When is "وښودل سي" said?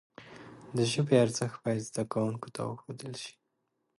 2.65-3.33